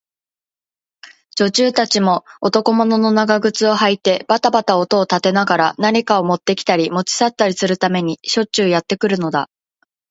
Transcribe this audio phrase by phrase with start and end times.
[1.35, 9.51] 女中たちも、男物の長靴をはいてばたばた音を立てながら、何かをもってきたり、もち去ったりするためにしょっちゅうやってくるのだった。